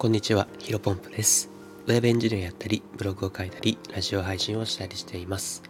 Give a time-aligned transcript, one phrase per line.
[0.00, 1.50] こんにちは、ヒロポンプです。
[1.86, 5.62] ウェブエンジニアやったり、ブログを書いたり、ラジオ配信をしたりしています。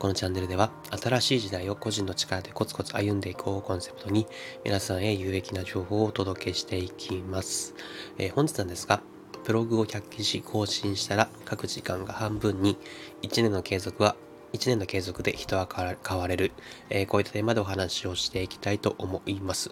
[0.00, 4.26] このチャンネルでは、新しい時代を個人の力でコツコツ歩んでいこうをコンセプトに、
[4.64, 7.76] 皆さんへ有益な情報をお届けしていきます。
[8.18, 9.02] えー本日なんですが、
[9.44, 12.76] ブログを100記事更新したら、書く時間が半分に、
[13.22, 14.16] 1年の継続は
[14.56, 16.52] 1年の継続で人は変われる、
[16.90, 19.70] えーこういったテーマでお話をしていきたいと思います。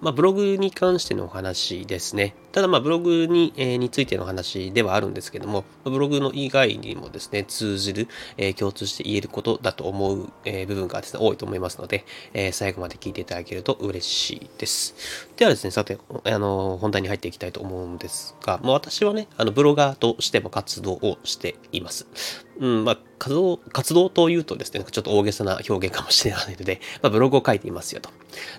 [0.00, 2.34] まあ、ブログに関してのお話ですね。
[2.52, 14.94] ただ、まあ、ブログに,、えーについての話ではあるんですけども、ブログの以外にもですね、通じる、えー共通して言えることだと思う、えー部分がですね、多いと思いますので、えー最後まで聞いていただけると嬉しいです。
[15.36, 22.45] ではですね、さて、あの本題に入っていきたいと思うんですが、まあ、私はね、あのブロガーとしても活動をしています。
[22.58, 28.10] うん、まあ、活動、活動というとですね、ちょっと大げさな表現かもしれないので、 まあ、ブログを書いていますよと。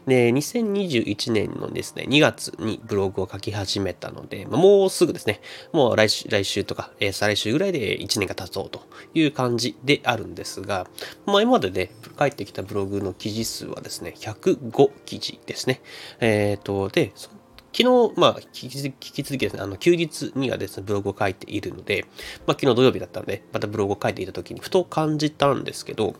[0.07, 5.41] で、2021年のですね、2月にブログを書き始めたので、まあ、もうすぐですね、
[5.71, 8.81] もう来週、来週とか、えー再来週ぐらいで1年が経とうと
[9.15, 10.87] いう感じであるんですが、
[11.25, 15.81] まあ、今までね、書いてきたブログの記事数はですね、105記事ですね。
[16.19, 17.29] えっ、と、で、そ
[17.79, 22.05] 昨日、まあ、引き続きですね、あの、休日にはですね、ブログを書いているので、
[22.47, 26.15] まあ、昨日土曜日だったので、またブログを書いていた時にふと感じたんですけど、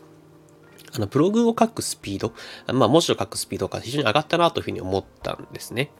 [0.94, 2.32] あの、ブログを書くスピード、
[2.72, 5.90] まあ、文字を書くスピードが非常に上がったなというふうに思ったんですね。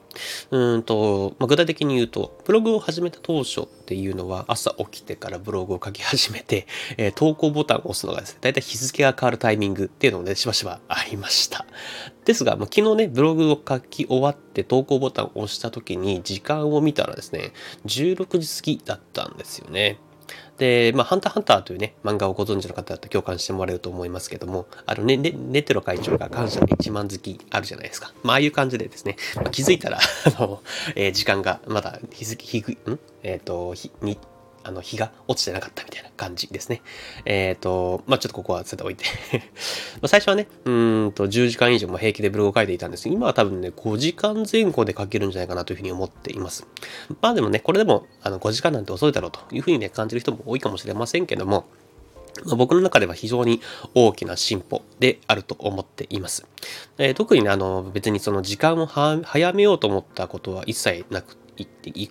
[0.50, 6.66] うんと、まあ、具体的に言うと、ブログを始めた当初っていうのは、朝起きてからブログを書き始めて、
[6.96, 11.66] えー投稿ボタンを押すのがですね、だいたい日付が変わるタイミングっていうのもね、しばしばありました。
[12.24, 17.52] ですが、まあ、昨日ね、ブログを書き終わって投稿ボタンを押した時に、時間を見たらですね、
[17.86, 19.98] 16時過ぎだったんですよね。
[20.58, 28.12] で、まあ、ハンターハンターというね、漫画をご存知の方だったら共感してもらえると思いますけども、あのね、ねネテロ会長が感謝の一万好きあるじゃないですか。
[28.24, 30.62] まあ、ああいう感じでですね、まあ、気づいたら、あの、
[30.96, 32.98] えー時間がまだ日付、日ぐ、ん？
[33.22, 34.18] えっ、と、日、日、
[34.64, 36.82] あの、日が落ちてなかったみたいな感じですね。
[37.24, 39.04] えっ、と、まあ、ちょっとここはさてておいて。
[40.00, 46.66] ま最初はね、うんと、10時間以上も平気でブログを書いていたんです、今は多分ね、5時間前後で書けるんじゃないかなというふうに思っています。
[47.20, 51.66] まあでもね、これでも、あの、5時間なんて遅いだろうというふうにね、感じる人も多いかもしれませんけども、
[52.56, 53.60] 僕の中では非常に
[53.94, 56.46] 大きな進歩であると思っています。
[56.98, 61.36] えー特にね、あの、別にその時間を早めようと思ったことは一切なく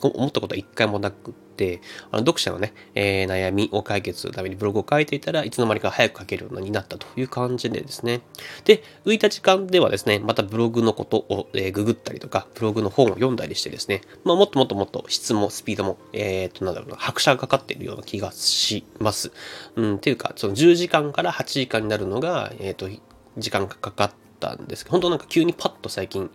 [0.02, 1.82] 思ったことは一回もなくって、
[2.12, 8.22] あの読者のね、えー悩みを解決するためにブログを書いていたらいつの間にか早く書けるようになったという感じでですね。
[8.64, 19.32] で、浮いた時間ではですね、またブログのことを、えーググったりとか、ブログの本を読んだりしてですね、まあ、もっともっともっと質もスピードも、えっ、と、なんだろうな、拍車がかかっているような気がします。
[19.76, 22.90] うん、っていうか、その10時間から8時間になるのが、えっ、と、
[23.38, 26.30] 時間がかかったんですけど、本当なんか急にパッと最近、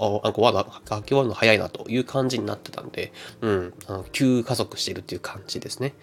[0.00, 5.94] あなんかわざ書き終わるの早いなという感じになってたんで、うん、あの急加速しているっていう感じですね。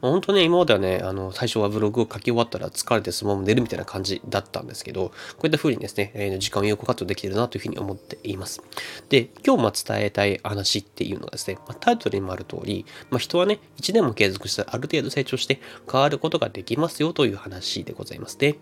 [0.00, 8.62] 本当ね、今まではね、あの、最初はブログを書き終わったら疲れてそのまま寝るみたいな感じだったんですけど、こういった風にですね、えー時間を有効活用できてるなというふうに思っています。
[9.08, 18.56] で、今日ま伝えたい話っていうのがですね、まあ、タイトルにもある通り、まあ、人はね、1年も継続したらある程度成長して変わることができますよという話でございますね。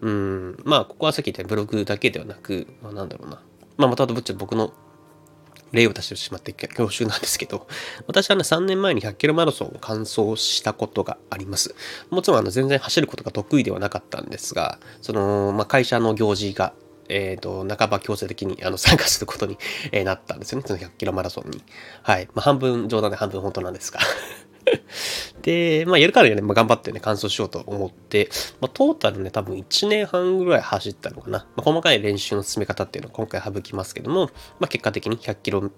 [0.00, 3.42] うん、まあ、ここはさっき言ったブログだけではなく、まあ、なんだろうな。
[3.78, 4.72] まあ、またぶっちゃ僕の
[5.72, 7.66] 例を出してしまって恐縮なんですけど、
[8.06, 11.74] 私はね、3年前に100キロマラソンを完走したことがあります。
[12.10, 16.72] もちろん、あの、全然走ることが得意ではなかったんですが、その、まあ、会社の行事が、
[17.08, 19.58] えっ、と、半ば強制的にあの 参加することに、
[19.92, 21.62] えなったんですよね、その100キロマラソンに。
[22.02, 22.28] はい。
[22.34, 24.00] まあ、半分冗談で半分本当なんですが。
[25.42, 28.28] で、まあ、やるからにはね、まあ、頑張ってね、完走しようと思って、
[28.60, 31.46] まあ、トータルね、多分1年半ぐらい走ったのかな。
[31.56, 35.70] まあ、細かい練習の進め方っていうのを今回省きますけども、まあ、結果的に100キロ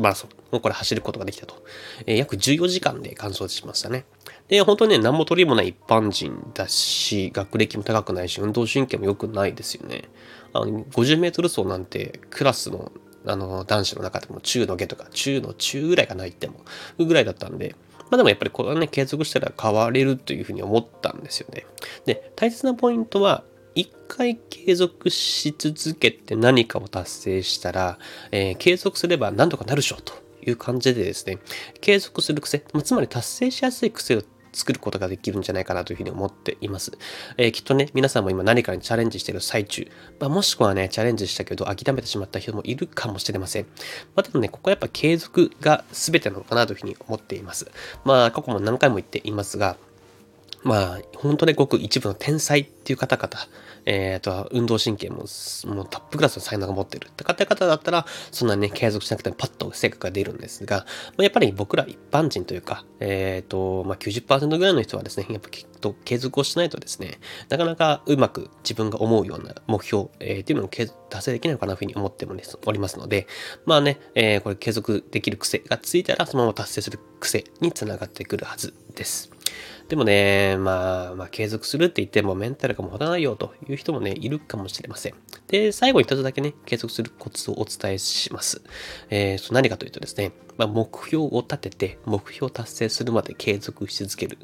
[0.00, 1.62] マラソンをこれ走ることができたと。
[2.06, 4.04] えー約14時間で完走しましたね。
[4.48, 10.04] で、本当にね、何も取りもない一般人だし、学歴も高くないし、運動神経も良くないですよね。
[10.52, 12.92] あの、50メートル走なんて、クラスの、
[13.26, 16.60] あの、男子の中でも中の下とか、中の中ぐらいかな言っても、
[16.98, 17.74] ぐらいだったんで、
[18.12, 21.64] まあでもやっぱりこれはね、継続したら変われるというふうに思ったんですよね。
[22.04, 23.42] で、大切なポイントは、
[23.74, 27.98] 一回継続し続けて何かを達成したら、
[28.30, 30.12] えー継続すれば何とかなるでしょうと
[30.46, 31.38] いう感じでですね、
[31.80, 36.92] 継続する癖、つまり達成しやすい癖を作ることができるんじゃないかなというふうに思っています。
[37.36, 39.90] えーきっとね、皆さんも今何かにチャレンジしている最中、
[40.20, 43.66] まあ、もしくはね、チャレンジしたけど諦めてしまった人もいるかもしれません。
[44.14, 47.70] まあでもね、ここはやっぱ継続が全てなのかなというふうに思っています。
[48.04, 49.76] まあ過去も何回も言っていますが、
[50.64, 53.48] まあ、本当にごく一部の天才っていう方々、
[53.84, 55.26] えー、と、運動神経も、もう
[55.88, 67.18] トップクラスの才能が持ってるって方々だったら、そんなにね、継続しなくてもパッと成果が出るんですが、まあ、やっぱり僕ら一般人というか、えっ、ー、と、まあ90%ぐらいの人はですね、やっぱきっと継続をしないとですね、
[67.48, 72.26] なかなかうまく自分が思うような目標、えー、っていうのを達成できないのかなというふうに思って
[72.66, 73.26] おりますので、
[73.66, 79.41] まあね、えー、これ継続できる癖がついたら、そのまま達成する癖につながってくるはずです。
[79.92, 85.14] でもね、まあ、まあ、継続するって言ってもメンタルが持たないよという人もね、いるかもしれません。
[85.48, 88.62] で、最後に一つだけね、継続するコツをお伝えします。
[89.10, 94.38] えー、何かというとですね、まあ、目標を立てて、目標を達成するまで継続し続ける。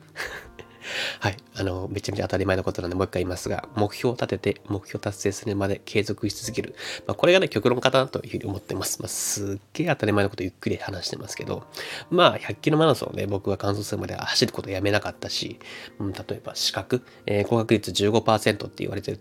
[1.20, 1.36] はい。
[1.56, 6.74] あの、めちゃめちゃ当たり前のことなんで、もう一回言いますが、目標を立てて、目標達成するまで継続し続ける。
[7.06, 9.00] まあ、これがね、極論かなというふうに思ってます。
[9.00, 11.64] まあ、すっげえ当たり前のことゆっくり話してますけど、
[12.10, 15.58] まあ、100キロマラソンをね、僕が完走するまで走ることやめなかったし、
[15.98, 19.18] うん、例えば資格、えー、合格率15%って言われてる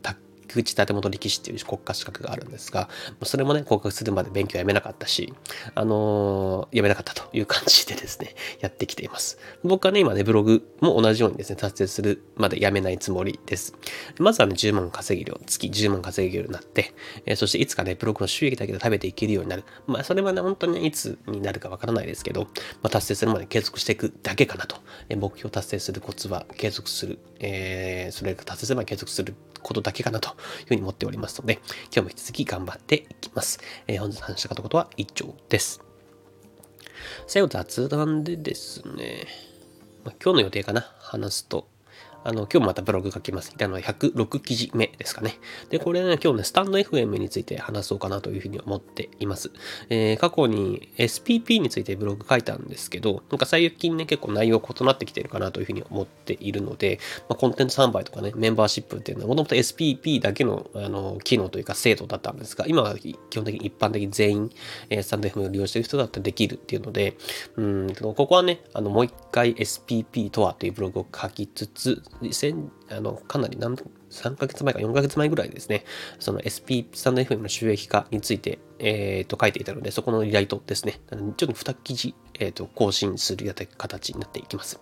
[0.47, 2.89] 菊池建元力士っていう国家資格があるんですが、
[3.23, 5.33] それもね、合格するまで勉強やめなかったし、
[5.75, 9.37] あのー、やめなかったという感じでですね、 やってきています。
[9.63, 13.73] 僕はね、今ね、ブログも同じようにですね、達成するまでやめないつもりです。
[14.19, 16.93] まずはね、10万稼げるよう、月10万稼げるようになって、
[17.25, 19.63] えー、そしていつかね、ブログの収益だけで食べていけるようになる。
[19.85, 22.49] まあ、それはね、本当にね、いつになるかわからないですけど、ま
[22.83, 24.77] あ、達成するまで継続していくだけかなと。
[25.09, 27.19] えー、目標達成するコツは継続する。
[27.39, 29.35] えー、それが達成するま継続する
[29.67, 30.35] ことだけかなという
[30.67, 31.59] ふうに思っておりますので、
[31.93, 33.59] 今日も引き続き頑張っていきます。
[33.87, 35.81] えー、本日話したかったことは以上です。
[37.27, 39.27] 最後雑談でですね、
[40.05, 41.67] まあ、今日の予定かな、話すと、
[42.27, 43.53] あの、今日もまたブログ書きます。
[43.57, 45.35] あの、106記事目ですかね。
[45.69, 49.49] で、これね、今日ね、スタンド FM について話そうかなというふうに思っています。
[49.89, 64.51] えー、過去に SPP についてブログ書いたんですけど、なんか最近ね、結構内容異なってきてるかなというふうに思っているので、まあ、コンテンツ販売とかね、メンバーシップっていうのは、もともと SPP だけの、あの、機能というか制度だったんですが、今は基本的に一般的に全員、
[64.89, 67.15] えー、スタンド FM を利用している人だったらできるっていうので、
[67.55, 72.03] うん、ここはね、あの、もう一回 SPP とはというブログを書きつつ、
[72.89, 75.83] あのかなり何3ヶ月前か4ヶ月前ぐらいですね、
[76.19, 80.99] その SP スタンド FM の収益化について、えー、と書いていたので、そこのリライトですね。
[81.11, 84.79] ちょっと2記事、えー、と更新するや形になっていきます。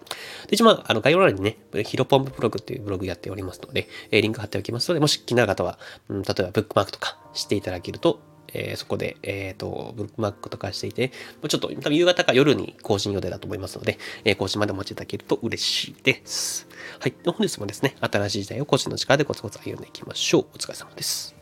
[0.47, 5.79] で、一応、まあ、あの概要欄にね、ヒロポンプブログっていうブログやっておりますので、えー、リンク貼っておきますので、もし気になる方は、
[6.09, 8.19] うん、例えばブックマークとかしていただけると
[8.55, 11.11] えー、そこで、えっ、と、ブックマークとかしていて、
[11.47, 16.67] ちょっと多分夕方か夜に更新予定だと思いますので、えー、更新までお待ちいただけると嬉しいです。
[16.99, 17.13] はい。
[17.25, 20.45] 本日もですね、新しい時代を更新の力でコツコツ歩んでいきましょう。
[20.53, 21.34] お疲れ様です。